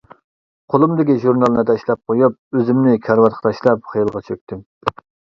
[0.73, 4.65] قولۇمدىكى ژۇرنالنى تاشلاپ قويۇپ ئۆزۈمنى كارىۋاتقا تاشلاپ خىيالغا چۆكتۈم.